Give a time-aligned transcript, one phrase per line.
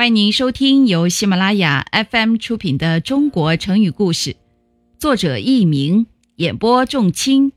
[0.00, 4.30] 欢迎您收听由喜马拉雅 FM 出品的《中国成语故事》，
[4.98, 7.52] 作者佚名，演播仲卿，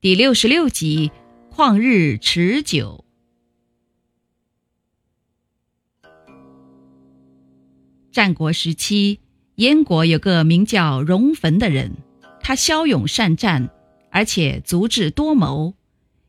[0.00, 1.10] 第六十六集
[1.52, 3.04] 《旷日持久》。
[8.12, 9.18] 战国时期，
[9.56, 11.96] 燕国有个名叫荣坟的人，
[12.40, 13.70] 他骁勇善战，
[14.12, 15.74] 而且足智多谋。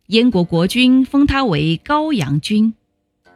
[0.08, 2.73] 燕国国君封他为高阳君。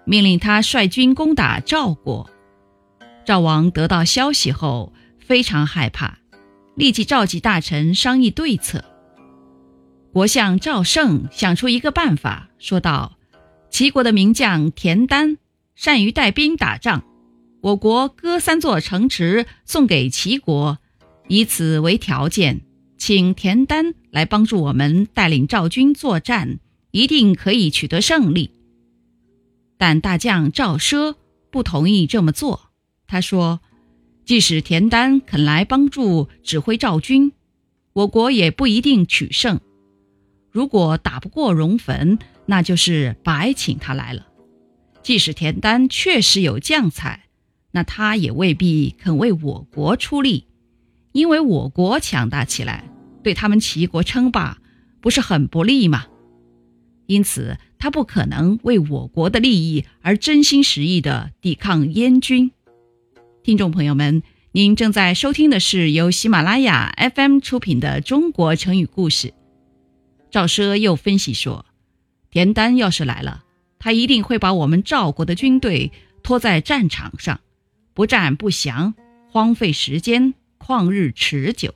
[0.05, 2.29] 命令他率军攻打赵国。
[3.25, 6.19] 赵王得到消息后非常害怕，
[6.75, 8.83] 立即召集大臣商议对策。
[10.11, 13.17] 国相赵胜想出一个办法，说道
[13.71, 15.37] ：“齐国的名将田丹
[15.75, 17.03] 善于带兵打仗，
[17.61, 20.77] 我国割三座城池送给齐国，
[21.29, 22.61] 以此为条件，
[22.97, 26.59] 请田丹来帮助我们带领赵军作战，
[26.91, 28.51] 一定可以取得胜利。”
[29.77, 31.15] 但大将赵奢
[31.51, 32.69] 不同意这么做。
[33.07, 33.59] 他说
[34.25, 37.33] ：“即使田丹肯来帮助指挥赵军，
[37.93, 39.59] 我国也不一定取胜。
[40.51, 44.27] 如果打不过荣坟，那就是白请他来了。
[45.01, 47.25] 即使田丹确实有将才，
[47.71, 50.47] 那他也未必肯为我国出力，
[51.11, 52.89] 因为我国强大起来，
[53.21, 54.59] 对他们齐国称霸
[55.01, 56.05] 不是很不利吗？
[57.07, 62.51] 因此。”他不可能为我国的利益而真心实意地抵抗燕军。
[63.43, 69.27] 听众朋友们，您正在收听的是由喜马拉雅 FM 出品的《中国成语故事》。
[70.31, 71.65] 赵奢又分析说，
[72.31, 73.43] 田丹要是来了，
[73.79, 75.91] 他一定会把我们赵国的军队
[76.23, 77.41] 拖在战场上，
[77.93, 78.93] 不战不降，
[79.29, 81.75] 荒废时间，旷日持久。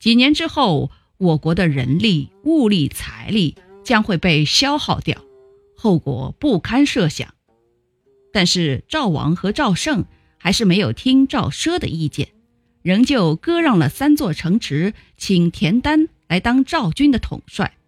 [0.00, 3.56] 几年之后，我国的人力、物力、财力。
[3.88, 5.24] 将会被消耗掉，
[5.74, 7.32] 后果不堪设想。
[8.34, 10.04] 但是赵王和赵胜
[10.36, 12.28] 还是没有听赵奢的意见，
[12.82, 17.78] 仍旧割让了三座城池，请田丹来当赵军的统帅。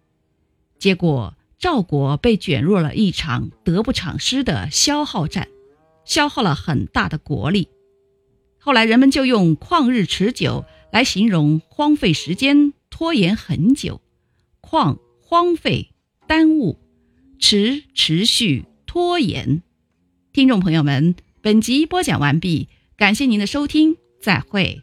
[0.79, 5.49] 结果赵国被卷入了一场得不偿失的消耗战，
[6.03, 7.69] 消耗了很大的国力。
[8.57, 14.01] 后来人们就用“旷日持久”来形容荒废时间、拖延很久。
[14.63, 15.90] 旷荒废。
[16.31, 16.79] 耽误、
[17.39, 19.61] 持持续、拖延。
[20.31, 24.79] 听众朋友们，本集播讲完毕，感谢您的收听，再会。